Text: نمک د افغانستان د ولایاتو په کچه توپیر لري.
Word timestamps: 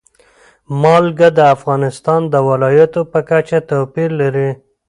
نمک 0.81 1.19
د 1.37 1.39
افغانستان 1.55 2.21
د 2.33 2.35
ولایاتو 2.49 3.01
په 3.11 3.19
کچه 3.29 3.57
توپیر 3.69 4.09
لري. 4.21 4.49